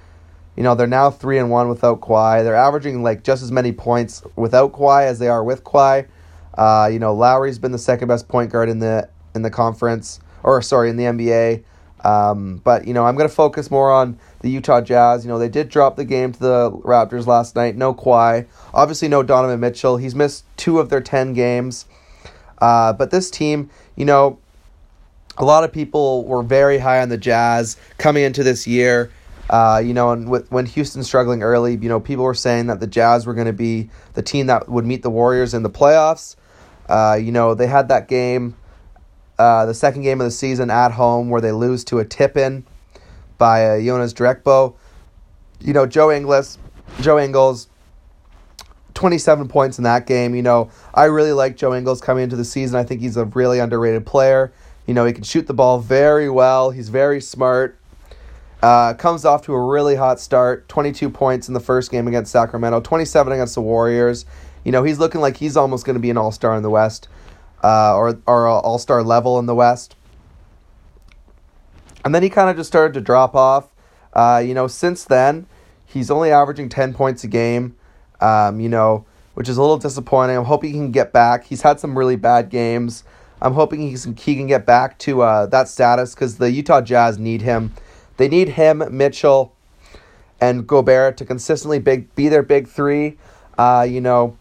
You 0.56 0.64
know, 0.64 0.74
they're 0.74 0.86
now 0.86 1.10
three 1.10 1.38
and 1.38 1.50
one 1.50 1.68
without 1.68 2.00
Kawhi. 2.00 2.42
They're 2.42 2.56
averaging 2.56 3.02
like 3.02 3.22
just 3.22 3.42
as 3.42 3.52
many 3.52 3.72
points 3.72 4.22
without 4.36 4.72
Kawhi 4.72 5.04
as 5.04 5.18
they 5.18 5.28
are 5.28 5.44
with 5.44 5.62
Kawhi. 5.62 6.08
Uh, 6.54 6.88
you 6.92 6.98
know, 6.98 7.14
Lowry's 7.14 7.58
been 7.58 7.72
the 7.72 7.78
second 7.78 8.08
best 8.08 8.28
point 8.28 8.50
guard 8.50 8.68
in 8.68 8.78
the 8.78 9.08
in 9.34 9.42
the 9.42 9.50
conference, 9.50 10.20
or 10.42 10.60
sorry, 10.62 10.90
in 10.90 10.96
the 10.96 11.04
NBA. 11.04 11.64
Um, 12.04 12.60
but 12.64 12.86
you 12.86 12.94
know, 12.94 13.04
I'm 13.04 13.16
gonna 13.16 13.28
focus 13.28 13.70
more 13.70 13.90
on 13.90 14.18
the 14.40 14.50
Utah 14.50 14.80
Jazz. 14.80 15.24
You 15.24 15.30
know, 15.30 15.38
they 15.38 15.48
did 15.48 15.68
drop 15.68 15.96
the 15.96 16.04
game 16.04 16.32
to 16.32 16.40
the 16.40 16.70
Raptors 16.70 17.26
last 17.26 17.54
night. 17.54 17.76
No 17.76 17.94
Kawhi, 17.94 18.46
obviously 18.72 19.08
no 19.08 19.22
Donovan 19.22 19.60
Mitchell. 19.60 19.96
He's 19.96 20.14
missed 20.14 20.44
two 20.56 20.78
of 20.78 20.88
their 20.88 21.00
ten 21.00 21.34
games. 21.34 21.86
Uh, 22.58 22.92
but 22.92 23.10
this 23.10 23.30
team, 23.30 23.70
you 23.96 24.04
know, 24.04 24.38
a 25.38 25.44
lot 25.44 25.64
of 25.64 25.72
people 25.72 26.24
were 26.24 26.42
very 26.42 26.78
high 26.78 27.00
on 27.00 27.08
the 27.08 27.16
Jazz 27.16 27.76
coming 27.98 28.24
into 28.24 28.42
this 28.42 28.66
year. 28.66 29.10
Uh, 29.48 29.82
you 29.84 29.92
know, 29.92 30.12
and 30.12 30.28
with, 30.28 30.50
when 30.52 30.64
Houston 30.64 31.02
struggling 31.02 31.42
early, 31.42 31.72
you 31.72 31.88
know, 31.88 31.98
people 31.98 32.24
were 32.24 32.34
saying 32.34 32.68
that 32.68 32.78
the 32.78 32.86
Jazz 32.86 33.26
were 33.26 33.34
going 33.34 33.48
to 33.48 33.52
be 33.52 33.90
the 34.14 34.22
team 34.22 34.46
that 34.46 34.68
would 34.68 34.86
meet 34.86 35.02
the 35.02 35.10
Warriors 35.10 35.54
in 35.54 35.64
the 35.64 35.70
playoffs. 35.70 36.36
Uh, 36.90 37.14
you 37.14 37.30
know, 37.30 37.54
they 37.54 37.68
had 37.68 37.88
that 37.88 38.08
game, 38.08 38.56
uh, 39.38 39.64
the 39.64 39.74
second 39.74 40.02
game 40.02 40.20
of 40.20 40.24
the 40.24 40.30
season 40.32 40.70
at 40.70 40.90
home, 40.90 41.30
where 41.30 41.40
they 41.40 41.52
lose 41.52 41.84
to 41.84 42.00
a 42.00 42.04
tip 42.04 42.36
in 42.36 42.66
by 43.38 43.64
uh, 43.64 43.80
Jonas 43.80 44.12
Jerebko. 44.12 44.74
You 45.60 45.72
know, 45.72 45.86
Joe 45.86 46.10
Ingles, 46.10 46.58
Joe 47.00 47.20
Ingles, 47.20 47.68
27 48.94 49.46
points 49.46 49.78
in 49.78 49.84
that 49.84 50.06
game. 50.06 50.34
You 50.34 50.42
know, 50.42 50.68
I 50.92 51.04
really 51.04 51.32
like 51.32 51.56
Joe 51.56 51.74
Ingles 51.74 52.00
coming 52.00 52.24
into 52.24 52.34
the 52.34 52.44
season. 52.44 52.76
I 52.76 52.82
think 52.82 53.00
he's 53.00 53.16
a 53.16 53.24
really 53.26 53.60
underrated 53.60 54.04
player. 54.04 54.52
You 54.86 54.94
know, 54.94 55.06
he 55.06 55.12
can 55.12 55.22
shoot 55.22 55.46
the 55.46 55.54
ball 55.54 55.78
very 55.78 56.28
well. 56.28 56.70
He's 56.70 56.88
very 56.88 57.20
smart. 57.20 57.78
Uh, 58.60 58.94
comes 58.94 59.24
off 59.24 59.42
to 59.42 59.54
a 59.54 59.64
really 59.64 59.94
hot 59.94 60.18
start. 60.18 60.68
22 60.68 61.08
points 61.08 61.46
in 61.46 61.54
the 61.54 61.60
first 61.60 61.92
game 61.92 62.08
against 62.08 62.32
Sacramento, 62.32 62.80
27 62.80 63.32
against 63.32 63.54
the 63.54 63.62
Warriors. 63.62 64.26
You 64.64 64.72
know, 64.72 64.82
he's 64.82 64.98
looking 64.98 65.20
like 65.20 65.38
he's 65.38 65.56
almost 65.56 65.86
going 65.86 65.94
to 65.94 66.00
be 66.00 66.10
an 66.10 66.16
all 66.16 66.32
star 66.32 66.54
in 66.56 66.62
the 66.62 66.70
West, 66.70 67.08
uh, 67.62 67.96
or 67.96 68.20
or 68.26 68.46
all 68.46 68.78
star 68.78 69.02
level 69.02 69.38
in 69.38 69.46
the 69.46 69.54
West. 69.54 69.96
And 72.04 72.14
then 72.14 72.22
he 72.22 72.30
kind 72.30 72.48
of 72.50 72.56
just 72.56 72.68
started 72.68 72.94
to 72.94 73.00
drop 73.00 73.34
off. 73.34 73.68
Uh, 74.12 74.42
you 74.44 74.54
know, 74.54 74.66
since 74.66 75.04
then, 75.04 75.46
he's 75.84 76.10
only 76.10 76.30
averaging 76.30 76.68
10 76.68 76.94
points 76.94 77.24
a 77.24 77.28
game, 77.28 77.76
um, 78.20 78.60
you 78.60 78.68
know, 78.68 79.04
which 79.34 79.48
is 79.48 79.56
a 79.56 79.60
little 79.60 79.78
disappointing. 79.78 80.36
I'm 80.36 80.44
hoping 80.44 80.70
he 80.72 80.78
can 80.78 80.92
get 80.92 81.12
back. 81.12 81.44
He's 81.44 81.62
had 81.62 81.78
some 81.78 81.96
really 81.96 82.16
bad 82.16 82.48
games. 82.48 83.04
I'm 83.42 83.54
hoping 83.54 83.80
he 83.80 83.96
can, 83.96 84.16
he 84.16 84.36
can 84.36 84.46
get 84.46 84.66
back 84.66 84.98
to 85.00 85.22
uh, 85.22 85.46
that 85.46 85.68
status 85.68 86.14
because 86.14 86.38
the 86.38 86.50
Utah 86.50 86.80
Jazz 86.80 87.18
need 87.18 87.42
him. 87.42 87.72
They 88.16 88.28
need 88.28 88.50
him, 88.50 88.82
Mitchell, 88.90 89.54
and 90.40 90.66
Gobert 90.66 91.16
to 91.18 91.24
consistently 91.24 91.78
big, 91.78 92.14
be 92.14 92.28
their 92.28 92.42
big 92.42 92.68
three. 92.68 93.16
Uh, 93.56 93.86
you 93.88 94.00
know, 94.00 94.36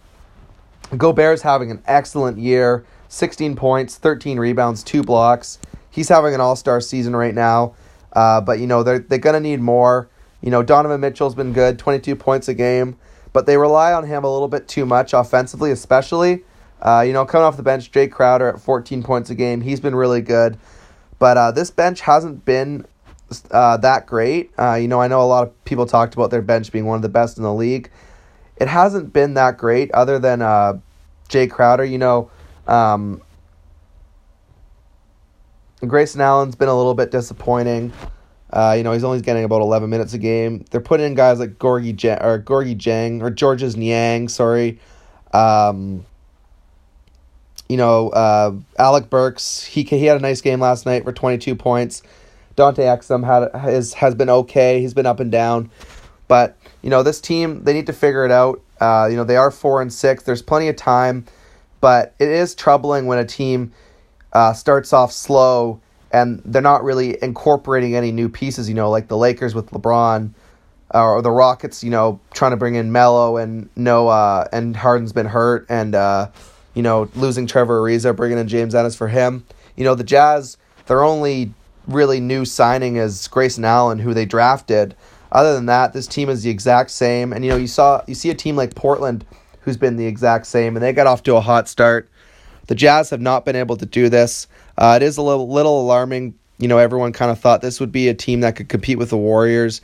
Gobert's 0.98 1.41
having 1.41 1.72
an 1.72 1.81
excellent 1.86 2.38
year 2.38 2.86
16 3.10 3.55
points, 3.55 3.98
13 3.98 4.39
rebounds, 4.39 4.84
two 4.84 5.03
blocks. 5.03 5.60
He's 5.89 6.10
having 6.10 6.34
an 6.34 6.41
all 6.41 6.55
star 6.55 6.79
season 6.79 7.15
right 7.15 7.34
now. 7.34 7.75
Uh, 8.13 8.41
but, 8.41 8.60
you 8.60 8.67
know, 8.67 8.84
they're, 8.84 9.00
they're 9.00 9.19
going 9.19 9.34
to 9.34 9.39
need 9.39 9.60
more. 9.60 10.10
You 10.41 10.51
know, 10.51 10.63
Donovan 10.63 11.01
Mitchell's 11.01 11.36
been 11.36 11.53
good, 11.53 11.77
22 11.77 12.15
points 12.15 12.48
a 12.48 12.53
game, 12.53 12.98
but 13.34 13.46
they 13.46 13.58
rely 13.58 13.93
on 13.93 14.05
him 14.05 14.24
a 14.24 14.31
little 14.31 14.48
bit 14.48 14.67
too 14.67 14.86
much 14.86 15.13
offensively, 15.13 15.72
especially. 15.72 16.43
Uh, 16.81 17.03
you 17.05 17.13
know, 17.13 17.25
coming 17.25 17.46
off 17.46 17.58
the 17.58 17.63
bench, 17.63 17.91
Jae 17.91 18.10
Crowder 18.10 18.48
at 18.48 18.62
14 18.62 19.03
points 19.03 19.29
a 19.29 19.36
game. 19.36 19.62
He's 19.62 19.79
been 19.79 19.96
really 19.96 20.22
good. 20.22 20.58
But 21.17 21.38
uh, 21.38 21.51
this 21.51 21.69
bench 21.72 22.01
hasn't 22.01 22.46
been 22.46 22.86
uh, 23.51 23.77
that 23.77 24.05
great. 24.05 24.51
Uh, 24.58 24.75
you 24.75 24.88
know, 24.88 25.01
I 25.01 25.08
know 25.08 25.22
a 25.22 25.24
lot 25.24 25.48
of 25.48 25.65
people 25.65 25.86
talked 25.86 26.13
about 26.13 26.31
their 26.31 26.41
bench 26.41 26.72
being 26.72 26.86
one 26.86 26.96
of 26.96 27.01
the 27.01 27.10
best 27.10 27.38
in 27.38 27.43
the 27.43 27.53
league 27.53 27.91
it 28.60 28.68
hasn't 28.68 29.13
been 29.13 29.36
that 29.36 29.58
great 29.58 29.92
other 29.92 30.20
than 30.20 30.42
uh, 30.42 30.80
Jae 31.30 31.50
Crowder. 31.50 31.86
You 31.86 31.98
know, 31.98 32.32
um, 32.68 33.22
Grayson 35.86 36.22
Allen's 36.22 36.56
been 36.56 36.70
a 36.70 36.75
little 36.75 36.94
bit 36.94 37.12
disappointing. 37.12 37.94
Uh, 38.51 38.74
you 38.75 38.84
know, 38.84 38.92
he's 38.92 39.04
only 39.04 39.22
getting 39.22 39.44
about 39.44 39.62
11 39.62 39.89
minutes 39.89 40.13
a 40.13 40.18
game. 40.18 40.66
They're 40.72 40.82
putting 40.82 41.06
in 41.06 41.13
guys 41.13 41.39
like 41.39 41.60
Gorgui 41.60 41.96
Dieng, 41.96 42.24
or 42.24 42.42
Gorgui 42.42 42.75
Dieng 42.75 43.22
or 43.22 43.30
Georges 43.30 43.78
Niang, 43.78 44.28
sorry. 44.28 44.80
Um, 45.34 46.06
you 47.68 47.78
know, 47.78 48.10
uh, 48.10 48.56
Alec 48.80 49.12
Burks, 49.12 49.63
he 49.63 49.84
he 49.84 50.06
had 50.06 50.18
a 50.18 50.20
nice 50.20 50.42
game 50.42 50.60
last 50.60 50.88
night 50.88 51.04
for 51.04 51.13
22 51.13 51.56
points. 51.56 52.01
Dante 52.56 52.84
Exum 52.84 53.24
had 53.24 53.56
has 53.58 53.94
has 53.94 54.16
been 54.16 54.30
okay. 54.30 54.82
He's 54.82 54.96
been 54.96 55.06
up 55.06 55.20
and 55.20 55.32
down. 55.32 55.70
But 56.28 56.58
you 56.81 56.89
know, 56.89 57.03
this 57.03 57.19
team 57.19 57.63
they 57.63 57.74
need 57.74 57.88
to 57.88 57.93
figure 57.93 58.25
it 58.25 58.31
out. 58.31 58.62
Uh, 58.79 59.07
you 59.09 59.17
know, 59.17 59.24
they 59.24 59.36
are 59.36 59.51
four 59.51 59.81
and 59.81 59.91
six. 59.91 60.24
There's 60.24 60.41
plenty 60.41 60.67
of 60.67 60.75
time, 60.75 61.25
but 61.81 62.13
it 62.19 62.29
is 62.29 62.55
troubling 62.55 63.07
when 63.07 63.19
a 63.19 63.25
team 63.25 63.74
uh, 64.33 64.53
starts 64.53 64.93
off 64.93 65.12
slow 65.12 65.81
and 66.12 66.41
they're 66.45 66.62
not 66.62 66.83
really 66.83 67.21
incorporating 67.21 67.95
any 67.95 68.12
new 68.12 68.29
pieces. 68.29 68.67
You 68.69 68.75
know, 68.75 68.89
like 68.89 69.07
the 69.07 69.17
Lakers 69.17 69.53
with 69.53 69.69
LeBron, 69.71 70.31
uh, 70.93 71.03
or 71.03 71.21
the 71.21 71.31
Rockets. 71.31 71.83
You 71.83 71.91
know, 71.91 72.19
trying 72.33 72.51
to 72.51 72.57
bring 72.57 72.75
in 72.75 72.91
Melo 72.91 73.38
and 73.38 73.69
Noah, 73.75 74.48
and 74.51 74.75
Harden's 74.75 75.13
been 75.13 75.27
hurt, 75.27 75.65
and 75.69 75.95
uh, 75.95 76.29
you 76.74 76.81
know, 76.81 77.09
losing 77.15 77.48
Trevor 77.48 77.81
Ariza, 77.81 78.15
bringing 78.15 78.38
in 78.38 78.48
James 78.48 78.74
Ennis 78.74 78.95
for 78.95 79.07
him. 79.07 79.45
You 79.75 79.83
know, 79.83 79.95
the 79.95 80.03
Jazz 80.03 80.57
they're 80.89 81.03
only 81.03 81.53
really 81.88 82.19
new 82.19 82.45
signing 82.45 82.95
is 82.95 83.27
Grayson 83.27 83.63
Allen, 83.63 84.00
who 84.00 84.13
they 84.13 84.25
drafted. 84.25 84.95
Other 85.31 85.53
than 85.53 85.67
that, 85.67 85.93
this 85.93 86.07
team 86.07 86.29
is 86.29 86.43
the 86.43 86.50
exact 86.50 86.91
same. 86.91 87.33
And 87.33 87.45
you 87.45 87.51
know, 87.51 87.57
you 87.57 87.67
saw 87.67 88.01
you 88.07 88.15
see 88.15 88.29
a 88.29 88.36
team 88.36 88.55
like 88.55 88.75
Portland, 88.75 89.25
who's 89.62 89.77
been 89.77 89.98
the 89.98 90.05
exact 90.05 90.48
same, 90.48 90.75
and 90.75 90.83
they 90.83 90.93
got 90.93 91.07
off 91.07 91.24
to 91.24 91.36
a 91.36 91.41
hot 91.41 91.69
start. 91.69 92.09
The 92.67 92.75
Jazz 92.75 93.09
have 93.09 93.21
not 93.21 93.45
been 93.45 93.55
able 93.55 93.77
to 93.77 93.86
do 93.86 94.09
this. 94.09 94.48
Uh, 94.77 94.98
it 95.01 95.03
is 95.03 95.17
a 95.17 95.21
little, 95.21 95.50
little 95.50 95.81
alarming. 95.81 96.36
You 96.59 96.67
know, 96.67 96.77
everyone 96.77 97.13
kind 97.13 97.31
of 97.31 97.39
thought 97.39 97.62
this 97.62 97.79
would 97.79 97.91
be 97.91 98.09
a 98.09 98.13
team 98.13 98.41
that 98.41 98.55
could 98.55 98.69
compete 98.69 98.98
with 98.98 99.09
the 99.09 99.17
Warriors. 99.17 99.81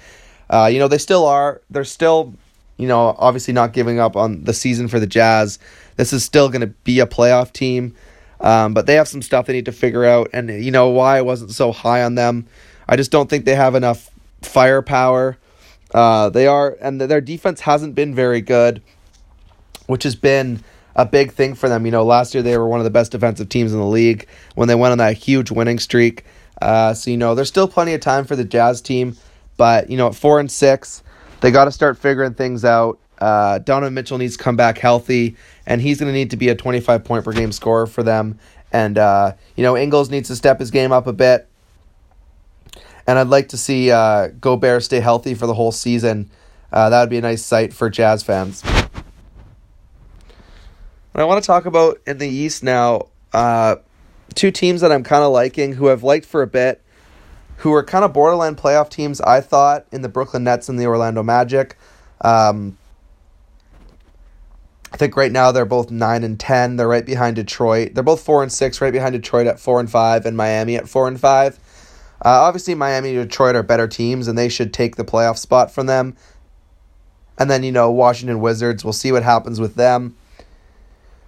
Uh, 0.50 0.70
you 0.72 0.78
know, 0.78 0.88
they 0.88 0.98
still 0.98 1.26
are. 1.26 1.62
They're 1.70 1.84
still, 1.84 2.34
you 2.78 2.88
know, 2.88 3.16
obviously 3.18 3.54
not 3.54 3.74
giving 3.74 4.00
up 4.00 4.16
on 4.16 4.44
the 4.44 4.54
season 4.54 4.88
for 4.88 5.00
the 5.00 5.08
Jazz. 5.08 5.58
This 5.96 6.14
is 6.14 6.24
still 6.24 6.50
going 6.50 6.62
to 6.62 6.68
be 6.68 7.00
a 7.00 7.08
playoff 7.08 7.52
team. 7.54 7.96
Um, 8.42 8.74
but 8.74 8.86
they 8.86 8.96
have 8.96 9.08
some 9.08 9.22
stuff 9.22 9.48
they 9.48 9.54
need 9.54 9.66
to 9.66 9.72
figure 9.72 10.06
out. 10.06 10.30
And, 10.34 10.50
you 10.64 10.72
know, 10.72 10.90
why 10.90 11.18
I 11.18 11.22
wasn't 11.22 11.52
so 11.52 11.72
high 11.72 12.04
on 12.04 12.16
them. 12.16 12.46
I 12.88 12.96
just 12.96 13.12
don't 13.12 13.30
think 13.30 13.46
they 13.46 13.56
have 13.56 13.74
enough 13.74 14.12
firepower. 14.46 15.38
Uh, 15.94 16.30
they 16.30 16.48
are, 16.48 16.78
and 16.82 17.00
their 17.00 17.22
defense 17.22 17.62
hasn't 17.62 17.96
been 17.96 18.14
very 18.14 18.42
good, 18.42 18.82
which 19.88 20.04
has 20.04 20.16
been 20.16 20.62
a 20.96 21.06
big 21.06 21.32
thing 21.32 21.56
for 21.56 21.70
them. 21.70 21.86
You 21.86 21.92
know, 21.92 22.04
last 22.04 22.34
year 22.34 22.44
they 22.44 22.58
were 22.58 22.68
one 22.68 22.80
of 22.80 22.84
the 22.84 22.90
best 22.90 23.12
defensive 23.12 23.50
teams 23.50 23.74
in 23.74 23.80
the 23.80 23.86
league 23.86 24.28
when 24.56 24.68
they 24.68 24.76
went 24.76 24.94
on 24.94 24.98
that 25.00 25.18
huge 25.18 25.52
winning 25.52 25.80
streak. 25.80 26.26
Uh, 26.62 26.94
so 26.94 27.12
you 27.12 27.18
know, 27.18 27.36
there's 27.36 27.50
still 27.50 27.68
plenty 27.68 27.94
of 27.94 28.02
time 28.02 28.26
for 28.26 28.36
the 28.36 28.46
Jazz 28.46 28.82
team, 28.82 29.16
but 29.58 29.90
you 29.90 29.98
know, 29.98 30.08
at 30.08 30.16
four 30.16 30.40
and 30.40 30.52
six, 30.52 31.04
they 31.42 31.52
got 31.52 31.66
to 31.66 31.72
start 31.72 31.98
figuring 31.98 32.34
things 32.34 32.64
out. 32.66 33.00
Uh, 33.20 33.60
Donovan 33.60 33.94
Mitchell 33.94 34.18
needs 34.18 34.38
to 34.38 34.44
come 34.44 34.56
back 34.56 34.78
healthy, 34.78 35.36
and 35.66 35.82
he's 35.82 36.00
going 36.00 36.12
to 36.12 36.14
need 36.14 36.32
to 36.32 36.38
be 36.38 36.50
a 36.50 36.56
25 36.56 37.04
point 37.04 37.26
per 37.26 37.32
game 37.32 37.52
scorer 37.52 37.88
for 37.88 38.04
them. 38.04 38.40
And 38.72 38.98
uh, 38.98 39.34
you 39.56 39.64
know, 39.64 39.78
Ingles 39.78 40.10
needs 40.10 40.28
to 40.30 40.36
step 40.36 40.60
his 40.60 40.72
game 40.72 40.92
up 40.92 41.08
a 41.08 41.14
bit. 41.14 41.48
And 43.08 43.20
I'd 43.20 43.28
like 43.28 43.50
to 43.50 43.58
see 43.58 43.92
uh, 43.92 44.30
Gobert 44.40 44.84
stay 44.84 45.00
healthy 45.00 45.36
for 45.36 45.48
the 45.48 45.54
whole 45.54 45.72
season. 45.72 46.30
Uh, 46.72 46.90
that 46.90 47.00
would 47.02 47.10
be 47.10 47.18
a 47.18 47.22
nice 47.22 47.46
sight 47.46 47.74
for 47.74 47.90
Jazz 47.90 48.24
fans. 48.24 48.64
And 51.14 51.22
I 51.22 51.24
want 51.24 51.42
to 51.42 51.48
talk 51.48 51.66
about 51.66 52.02
in 52.06 52.18
the 52.18 52.28
East 52.28 52.64
now 52.64 53.08
uh, 53.32 53.78
two 54.34 54.52
teams 54.52 54.82
that 54.82 54.92
I'm 54.92 55.04
kind 55.04 55.24
of 55.24 55.32
liking, 55.32 55.74
who 55.74 55.90
I've 55.90 56.04
liked 56.04 56.26
for 56.26 56.42
a 56.42 56.48
bit, 56.48 56.82
who 57.58 57.74
are 57.74 57.84
kind 57.84 58.04
of 58.04 58.12
borderline 58.12 58.56
playoff 58.56 58.90
teams, 58.90 59.22
I 59.22 59.40
thought, 59.42 59.86
in 59.92 60.02
the 60.02 60.10
Brooklyn 60.10 60.44
Nets 60.44 60.68
and 60.68 60.80
the 60.80 60.88
Orlando 60.88 61.24
Magic. 61.24 61.78
Um, 62.22 62.78
I 64.92 64.98
think 64.98 65.16
right 65.18 65.32
now 65.32 65.52
they're 65.52 65.66
both 65.66 65.92
9 65.92 66.24
and 66.24 66.40
10. 66.40 66.78
They're 66.78 66.88
right 66.88 67.06
behind 67.06 67.36
Detroit. 67.36 67.94
They're 67.94 68.04
both 68.04 68.22
4 68.22 68.44
and 68.44 68.52
6, 68.52 68.82
right 68.82 68.94
behind 68.94 69.14
Detroit 69.14 69.48
at 69.48 69.60
4 69.60 69.82
and 69.82 69.90
5, 69.90 70.26
and 70.26 70.38
Miami 70.38 70.76
at 70.76 70.88
4 70.88 71.08
and 71.08 71.20
5. 71.20 71.60
Uh, 72.24 72.30
obviously, 72.30 72.76
Miami 72.76 73.16
and 73.16 73.30
Detroit 73.30 73.56
are 73.56 73.64
better 73.64 73.88
teams, 73.88 74.28
and 74.28 74.38
they 74.38 74.50
should 74.50 74.74
take 74.74 74.96
the 74.96 75.06
playoff 75.06 75.38
spot 75.38 75.72
from 75.72 75.88
them. 75.88 76.16
And 77.38 77.52
then, 77.52 77.64
you 77.64 77.72
know, 77.72 77.92
Washington 77.92 78.40
Wizards, 78.40 78.84
we'll 78.84 78.94
see 78.94 79.12
what 79.12 79.24
happens 79.24 79.60
with 79.60 79.76
them. 79.76 80.16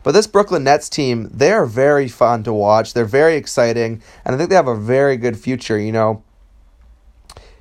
But 0.03 0.13
this 0.13 0.27
Brooklyn 0.27 0.63
Nets 0.63 0.87
team, 0.87 1.29
they 1.33 1.51
are 1.51 1.65
very 1.65 2.07
fun 2.07 2.43
to 2.43 2.53
watch. 2.53 2.93
They're 2.93 3.03
very 3.03 3.35
exciting, 3.35 4.01
and 4.23 4.33
I 4.33 4.37
think 4.37 4.49
they 4.49 4.55
have 4.55 4.67
a 4.67 4.75
very 4.75 5.17
good 5.17 5.37
future. 5.37 5.77
You 5.77 5.91
know, 5.91 6.23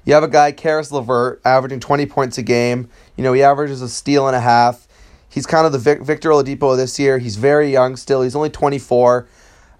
you 0.04 0.14
have 0.14 0.22
a 0.22 0.28
guy, 0.28 0.52
Caris 0.52 0.92
LeVert, 0.92 1.40
averaging 1.44 1.80
20 1.80 2.06
points 2.06 2.38
a 2.38 2.42
game. 2.42 2.88
You 3.16 3.24
know, 3.24 3.32
he 3.32 3.42
averages 3.42 3.82
a 3.82 3.88
steal 3.88 4.28
and 4.28 4.36
a 4.36 4.40
half. 4.40 4.86
He's 5.28 5.44
kind 5.44 5.66
of 5.66 5.72
the 5.72 5.78
Vic- 5.78 6.02
Victor 6.02 6.30
Oladipo 6.30 6.76
this 6.76 7.00
year. 7.00 7.18
He's 7.18 7.34
very 7.34 7.72
young 7.72 7.96
still. 7.96 8.22
He's 8.22 8.36
only 8.36 8.48
24. 8.48 9.26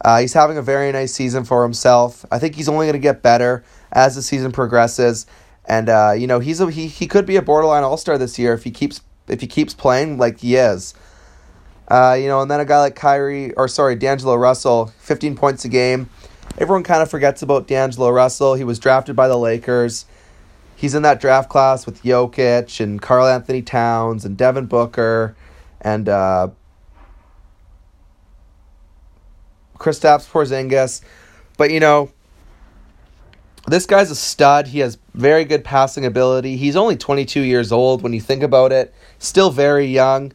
Uh, 0.00 0.20
he's 0.20 0.34
having 0.34 0.58
a 0.58 0.62
very 0.62 0.92
nice 0.92 1.12
season 1.12 1.44
for 1.44 1.62
himself. 1.62 2.24
I 2.30 2.38
think 2.38 2.54
he's 2.54 2.68
only 2.68 2.86
going 2.86 2.94
to 2.94 2.98
get 2.98 3.22
better 3.22 3.64
as 3.92 4.14
the 4.14 4.22
season 4.22 4.52
progresses. 4.52 5.26
And 5.64 5.88
uh, 5.88 6.14
you 6.16 6.26
know, 6.26 6.38
he's 6.38 6.60
a, 6.60 6.70
he 6.70 6.86
he 6.86 7.06
could 7.06 7.26
be 7.26 7.36
a 7.36 7.42
borderline 7.42 7.82
All 7.82 7.96
Star 7.96 8.18
this 8.18 8.38
year 8.38 8.52
if 8.52 8.64
he 8.64 8.70
keeps 8.70 9.00
if 9.28 9.40
he 9.40 9.46
keeps 9.46 9.74
playing 9.74 10.18
like 10.18 10.40
he 10.40 10.56
is. 10.56 10.94
Uh, 11.88 12.16
you 12.18 12.26
know, 12.26 12.40
and 12.40 12.50
then 12.50 12.60
a 12.60 12.64
guy 12.64 12.80
like 12.80 12.96
Kyrie, 12.96 13.52
or 13.54 13.68
sorry, 13.68 13.94
D'Angelo 13.94 14.34
Russell, 14.34 14.92
15 14.98 15.36
points 15.36 15.64
a 15.64 15.68
game. 15.68 16.10
Everyone 16.58 16.82
kind 16.82 17.00
of 17.00 17.10
forgets 17.10 17.42
about 17.42 17.68
D'Angelo 17.68 18.10
Russell. 18.10 18.54
He 18.54 18.64
was 18.64 18.78
drafted 18.78 19.14
by 19.14 19.28
the 19.28 19.36
Lakers. 19.36 20.04
He's 20.74 20.94
in 20.94 21.02
that 21.02 21.20
draft 21.20 21.48
class 21.48 21.86
with 21.86 22.02
Jokic 22.02 22.80
and 22.80 23.00
Karl-Anthony 23.00 23.62
Towns 23.62 24.24
and 24.24 24.36
Devin 24.36 24.66
Booker 24.66 25.36
and 25.80 26.08
uh, 26.08 26.48
Kristaps 29.78 30.28
Porzingis. 30.30 31.02
But, 31.56 31.70
you 31.70 31.80
know, 31.80 32.10
this 33.66 33.86
guy's 33.86 34.10
a 34.10 34.16
stud. 34.16 34.68
He 34.68 34.78
has 34.80 34.98
very 35.14 35.44
good 35.44 35.64
passing 35.64 36.04
ability. 36.04 36.56
He's 36.56 36.76
only 36.76 36.96
22 36.96 37.40
years 37.40 37.72
old 37.72 38.02
when 38.02 38.12
you 38.12 38.20
think 38.20 38.42
about 38.42 38.72
it. 38.72 38.94
Still 39.18 39.50
very 39.50 39.86
young. 39.86 40.32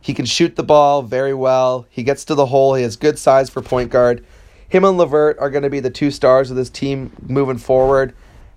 He 0.00 0.14
can 0.14 0.24
shoot 0.24 0.56
the 0.56 0.62
ball 0.62 1.02
very 1.02 1.34
well. 1.34 1.86
He 1.90 2.02
gets 2.02 2.24
to 2.26 2.34
the 2.34 2.46
hole. 2.46 2.74
He 2.74 2.82
has 2.82 2.96
good 2.96 3.18
size 3.18 3.50
for 3.50 3.60
point 3.60 3.90
guard. 3.90 4.24
Him 4.68 4.84
and 4.84 4.96
LeVert 4.96 5.38
are 5.40 5.50
going 5.50 5.64
to 5.64 5.70
be 5.70 5.80
the 5.80 5.90
two 5.90 6.10
stars 6.10 6.50
of 6.50 6.56
this 6.56 6.70
team 6.70 7.12
moving 7.26 7.58
forward. 7.58 8.14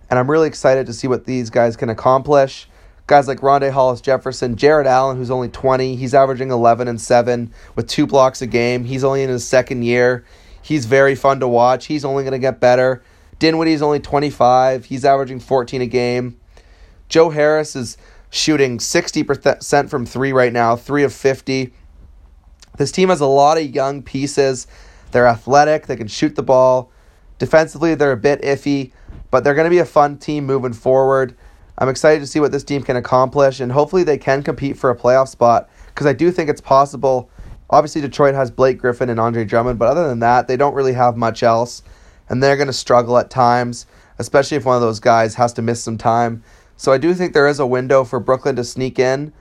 And 0.09 0.19
I'm 0.19 0.29
really 0.29 0.47
excited 0.47 0.85
to 0.85 0.93
see 0.93 1.07
what 1.07 1.25
these 1.25 1.49
guys 1.49 1.75
can 1.75 1.89
accomplish. 1.89 2.69
Guys 3.05 3.27
like 3.27 3.41
Rondae 3.41 3.71
Hollis 3.71 3.99
Jefferson, 3.99 4.55
Jarrett 4.55 4.87
Allen, 4.87 5.17
who's 5.17 5.31
only 5.31 5.49
20, 5.49 5.95
he's 5.95 6.13
averaging 6.13 6.51
11 6.51 6.87
and 6.87 7.01
7 7.01 7.51
with 7.75 7.87
two 7.87 8.07
blocks 8.07 8.41
a 8.41 8.47
game. 8.47 8.85
He's 8.85 9.03
only 9.03 9.23
in 9.23 9.29
his 9.29 9.45
second 9.45 9.83
year. 9.83 10.23
He's 10.61 10.85
very 10.85 11.13
fun 11.15 11.41
to 11.41 11.47
watch. 11.47 11.87
He's 11.87 12.05
only 12.05 12.23
going 12.23 12.31
to 12.31 12.39
get 12.39 12.61
better. 12.61 13.03
Dinwiddie's 13.39 13.81
only 13.81 13.99
25. 13.99 14.85
He's 14.85 15.03
averaging 15.03 15.41
14 15.41 15.81
a 15.81 15.85
game. 15.85 16.39
Joe 17.09 17.29
Harris 17.29 17.75
is 17.75 17.97
shooting 18.29 18.77
60% 18.77 19.89
from 19.89 20.05
three 20.05 20.31
right 20.31 20.53
now, 20.53 20.77
three 20.77 21.03
of 21.03 21.13
50. 21.13 21.73
This 22.77 22.91
team 22.91 23.09
has 23.09 23.19
a 23.19 23.25
lot 23.25 23.57
of 23.57 23.75
young 23.75 24.01
pieces. 24.01 24.65
They're 25.11 25.27
athletic, 25.27 25.85
they 25.85 25.97
can 25.97 26.07
shoot 26.07 26.35
the 26.35 26.41
ball. 26.41 26.91
Defensively, 27.37 27.93
they're 27.93 28.13
a 28.13 28.17
bit 28.17 28.41
iffy, 28.41 28.93
but 29.29 29.43
they're 29.43 29.53
going 29.53 29.65
to 29.65 29.69
be 29.69 29.79
a 29.79 29.85
fun 29.85 30.17
team 30.17 30.45
moving 30.45 30.73
forward. 30.73 31.35
I'm 31.77 31.89
excited 31.89 32.19
to 32.19 32.27
see 32.27 32.39
what 32.39 32.51
this 32.51 32.63
team 32.63 32.83
can 32.83 32.95
accomplish, 32.95 33.59
and 33.59 33.71
hopefully, 33.71 34.03
they 34.03 34.17
can 34.17 34.43
compete 34.43 34.77
for 34.77 34.89
a 34.89 34.95
playoff 34.95 35.27
spot 35.27 35.69
because 35.87 36.05
I 36.05 36.13
do 36.13 36.31
think 36.31 36.49
it's 36.49 36.61
possible. 36.61 37.29
Obviously, 37.69 38.01
Detroit 38.01 38.35
has 38.35 38.51
Blake 38.51 38.77
Griffin 38.77 39.09
and 39.09 39.19
Andre 39.19 39.45
Drummond, 39.45 39.79
but 39.79 39.87
other 39.87 40.07
than 40.07 40.19
that, 40.19 40.47
they 40.47 40.57
don't 40.57 40.75
really 40.75 40.93
have 40.93 41.17
much 41.17 41.41
else, 41.41 41.81
and 42.29 42.41
they're 42.41 42.57
going 42.57 42.67
to 42.67 42.73
struggle 42.73 43.17
at 43.17 43.29
times, 43.29 43.87
especially 44.19 44.57
if 44.57 44.65
one 44.65 44.75
of 44.75 44.81
those 44.81 44.99
guys 44.99 45.35
has 45.35 45.53
to 45.53 45.61
miss 45.61 45.83
some 45.83 45.97
time. 45.97 46.43
So 46.77 46.91
I 46.91 46.97
do 46.97 47.13
think 47.13 47.33
there 47.33 47.47
is 47.47 47.59
a 47.59 47.65
window 47.65 48.03
for 48.03 48.19
Brooklyn 48.19 48.55
to 48.57 48.63
sneak 48.63 48.99
in. 48.99 49.33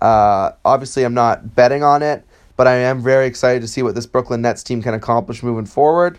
Uh, 0.00 0.52
obviously, 0.64 1.04
I'm 1.04 1.14
not 1.14 1.54
betting 1.54 1.82
on 1.82 2.02
it, 2.02 2.24
but 2.56 2.66
I 2.66 2.74
am 2.74 3.02
very 3.02 3.26
excited 3.26 3.62
to 3.62 3.68
see 3.68 3.82
what 3.82 3.94
this 3.94 4.06
Brooklyn 4.06 4.42
Nets 4.42 4.62
team 4.62 4.82
can 4.82 4.94
accomplish 4.94 5.42
moving 5.42 5.66
forward. 5.66 6.18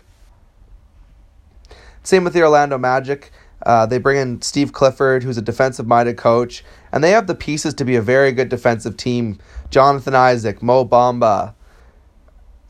Same 2.02 2.24
with 2.24 2.32
the 2.32 2.42
Orlando 2.42 2.78
Magic. 2.78 3.30
Uh, 3.64 3.86
they 3.86 3.98
bring 3.98 4.16
in 4.18 4.42
Steve 4.42 4.72
Clifford, 4.72 5.22
who's 5.22 5.36
a 5.36 5.42
defensive 5.42 5.86
minded 5.86 6.16
coach, 6.16 6.64
and 6.92 7.04
they 7.04 7.10
have 7.10 7.26
the 7.26 7.34
pieces 7.34 7.74
to 7.74 7.84
be 7.84 7.96
a 7.96 8.02
very 8.02 8.32
good 8.32 8.48
defensive 8.48 8.96
team. 8.96 9.38
Jonathan 9.70 10.14
Isaac, 10.14 10.62
Mo 10.62 10.84
Bamba, 10.84 11.54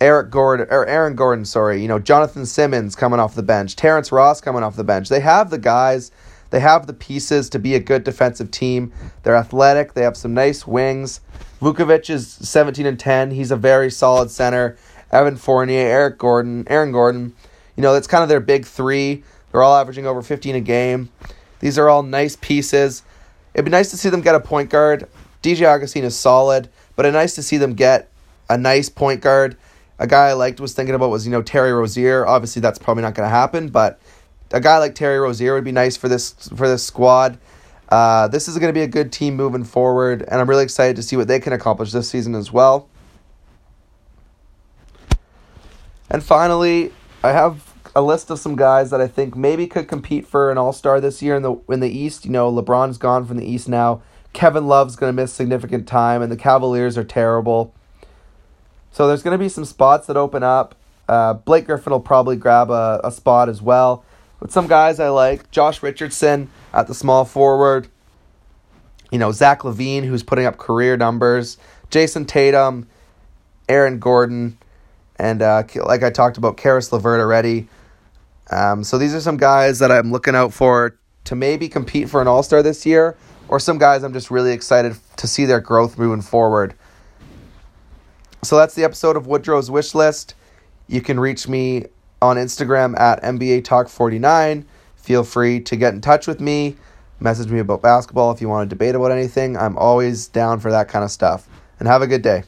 Eric 0.01 0.31
Gordon, 0.31 0.67
or 0.71 0.87
Aaron 0.87 1.15
Gordon, 1.15 1.45
sorry, 1.45 1.81
you 1.81 1.89
know, 1.89 1.99
Jonathan 1.99 2.47
Simmons 2.47 2.97
coming 2.97 3.21
off 3.21 3.35
the 3.35 3.43
bench, 3.43 3.77
Terrence 3.77 4.11
Ross 4.11 4.41
coming 4.41 4.63
off 4.63 4.77
the 4.77 4.85
bench. 4.85 5.09
They 5.09 5.21
have 5.21 5.51
the 5.51 5.59
guys 5.59 6.11
they 6.51 6.61
have 6.61 6.87
the 6.87 6.93
pieces 6.93 7.49
to 7.51 7.59
be 7.59 7.75
a 7.75 7.81
good 7.81 8.05
defensive 8.05 8.51
team. 8.51 8.93
They're 9.23 9.37
athletic. 9.37 9.95
They 9.95 10.03
have 10.03 10.17
some 10.17 10.35
nice 10.35 10.67
wings. 10.67 11.21
Vucevic 11.61 12.11
is 12.11 12.29
17 12.29 12.87
and 12.87 12.99
10. 12.99 13.31
He's 13.31 13.51
a 13.51 13.57
very 13.57 13.91
solid 13.91 14.31
center. 14.31 14.77
Evan 15.13 15.37
Fournier, 15.37 15.87
Eric 15.87 16.19
Gordon, 16.19 16.65
Aaron 16.69 16.93
Gordon. 16.93 17.35
You 17.77 17.83
know, 17.83 17.93
that's 17.93 18.07
kind 18.07 18.23
of 18.23 18.29
their 18.29 18.41
big 18.41 18.67
three. 18.67 19.23
They're 19.51 19.63
all 19.63 19.77
averaging 19.77 20.07
over 20.07 20.23
15 20.23 20.55
a 20.55 20.61
game. 20.61 21.11
These 21.61 21.79
are 21.79 21.89
all 21.89 22.03
nice 22.03 22.37
pieces. 22.37 23.03
It'd 23.55 23.65
be 23.65 23.71
nice 23.71 23.91
to 23.91 23.97
see 23.97 24.09
them 24.09 24.21
get 24.21 24.35
a 24.35 24.41
point 24.41 24.71
guard. 24.71 25.09
DJ 25.43 25.67
Augustin 25.67 26.05
is 26.05 26.17
solid, 26.17 26.69
but 26.97 27.07
it's 27.07 27.15
nice 27.15 27.35
to 27.35 27.43
see 27.43 27.57
them 27.57 27.75
get 27.75 28.11
a 28.49 28.57
nice 28.57 28.89
point 28.89 29.21
guard. 29.21 29.57
A 29.99 30.07
guy 30.07 30.29
I 30.29 30.33
liked 30.33 30.61
was 30.61 30.73
thinking 30.73 30.95
about 30.95 31.11
was, 31.11 31.27
you 31.27 31.33
know, 31.33 31.43
Terry 31.43 31.73
Rozier. 31.73 32.27
Obviously, 32.27 32.61
that's 32.61 32.79
probably 32.79 33.03
not 33.03 33.15
going 33.15 33.27
to 33.27 33.35
happen, 33.35 33.69
but 33.69 34.01
a 34.53 34.61
guy 34.61 34.79
like 34.79 34.95
Terry 34.95 35.19
Rozier 35.19 35.55
would 35.55 35.65
be 35.65 35.73
nice 35.73 35.97
for 35.97 36.09
this 36.09 36.33
for 36.57 36.69
this 36.69 36.85
squad. 36.85 37.39
Uh, 37.89 38.29
this 38.29 38.49
is 38.49 38.57
going 38.59 38.73
to 38.73 38.79
be 38.79 38.83
a 38.83 38.89
good 38.89 39.13
team 39.13 39.35
moving 39.35 39.65
forward, 39.65 40.23
and 40.23 40.41
I'm 40.41 40.49
really 40.49 40.63
excited 40.63 40.97
to 40.97 41.03
see 41.03 41.17
what 41.17 41.29
they 41.29 41.41
can 41.41 41.53
accomplish 41.53 41.93
this 41.93 42.09
season 42.09 42.35
as 42.35 42.53
well. 42.53 42.89
And 46.09 46.23
finally, 46.23 46.93
I 47.23 47.33
have 47.33 47.70
a 48.01 48.03
list 48.03 48.31
of 48.31 48.39
some 48.39 48.57
guys 48.57 48.91
that 48.91 49.01
I 49.01 49.07
think 49.07 49.37
maybe 49.37 49.67
could 49.67 49.87
compete 49.87 50.27
for 50.27 50.51
an 50.51 50.57
All 50.57 50.73
Star 50.73 51.01
this 51.01 51.21
year 51.21 51.37
in 51.37 51.43
the 51.43 51.55
in 51.69 51.81
the 51.81 51.91
East. 51.91 52.25
You 52.25 52.31
know, 52.31 52.51
LeBron's 52.51 52.97
gone 52.97 53.27
from 53.27 53.37
the 53.37 53.45
East 53.45 53.69
now. 53.69 54.03
Kevin 54.33 54.67
Love's 54.67 54.97
going 54.97 55.15
to 55.15 55.23
miss 55.23 55.33
significant 55.33 55.87
time, 55.87 56.23
and 56.23 56.33
the 56.33 56.37
Cavaliers 56.37 56.97
are 56.97 57.05
terrible. 57.05 57.75
So 58.91 59.07
there's 59.07 59.23
going 59.23 59.39
to 59.39 59.43
be 59.43 59.49
some 59.49 59.65
spots 59.65 60.07
that 60.07 60.17
open 60.17 60.43
up. 60.43 60.75
Uh, 61.09 61.35
Blake 61.35 61.67
Griffin 61.67 61.93
will 61.93 62.01
probably 62.01 62.37
grab 62.37 62.71
a, 62.71 63.01
a 63.05 63.13
spot 63.13 63.49
as 63.49 63.61
well. 63.61 64.05
But 64.39 64.51
some 64.51 64.67
guys 64.67 64.99
I 64.99 65.11
like 65.11 65.51
Josh 65.51 65.83
Richardson 65.83 66.49
at 66.73 66.87
the 66.87 66.95
small 66.95 67.25
forward. 67.25 67.89
You 69.11 69.19
know, 69.19 69.31
Zach 69.31 69.61
LaVine, 69.61 70.05
who's 70.05 70.23
putting 70.23 70.47
up 70.47 70.57
career 70.57 70.97
numbers. 70.97 71.59
Jayson 71.91 72.25
Tatum, 72.25 72.89
Aaron 73.69 73.99
Gordon, 73.99 74.57
and 75.17 75.43
uh, 75.43 75.65
like 75.85 76.03
I 76.03 76.11
talked 76.11 76.39
about, 76.39 76.57
Caris 76.57 76.93
LeVert 76.93 77.21
already. 77.21 77.69
Um, 78.51 78.85
so 78.85 78.99
these 78.99 79.15
are 79.15 79.21
some 79.21 79.37
guys 79.37 79.79
that 79.79 79.91
I'm 79.91 80.13
looking 80.13 80.35
out 80.35 80.53
for 80.53 80.99
to 81.25 81.37
maybe 81.37 81.69
compete 81.69 82.09
for 82.09 82.21
an 82.21 82.29
All 82.29 82.43
Star 82.43 82.63
this 82.63 82.85
year, 82.85 83.17
or 83.49 83.61
some 83.61 83.79
guys 83.79 84.03
I'm 84.03 84.13
just 84.13 84.31
really 84.31 84.53
excited 84.53 84.97
to 85.17 85.27
see 85.27 85.45
their 85.45 85.61
growth 85.61 85.99
moving 85.99 86.23
forward. 86.23 86.75
So 88.43 88.57
that's 88.57 88.75
the 88.75 88.85
episode 88.85 89.17
of 89.17 89.27
Woodrow's 89.27 89.71
Wish 89.71 89.95
List. 89.95 90.35
You 90.89 91.01
can 91.01 91.21
reach 91.21 91.47
me 91.47 91.87
on 92.23 92.37
Instagram 92.37 92.99
at 92.99 93.23
NBA 93.23 93.65
Talk 93.65 93.89
49. 93.89 94.67
Feel 94.97 95.25
free 95.25 95.61
to 95.61 95.77
get 95.77 95.95
in 95.95 96.01
touch 96.01 96.27
with 96.27 96.41
me, 96.41 96.77
message 97.21 97.49
me 97.49 97.59
about 97.59 97.83
basketball 97.83 98.31
if 98.33 98.41
you 98.41 98.49
want 98.49 98.69
to 98.69 98.75
debate 98.75 98.95
about 98.95 99.13
anything. 99.13 99.57
I'm 99.57 99.77
always 99.77 100.27
down 100.27 100.61
for 100.61 100.71
that 100.71 100.89
kind 100.89 101.05
of 101.05 101.11
stuff. 101.11 101.49
And 101.79 101.89
have 101.89 102.03
a 102.03 102.07
good 102.07 102.23
day. 102.23 102.45